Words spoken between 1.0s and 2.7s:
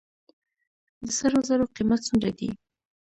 د سرو زرو قیمت څومره دی؟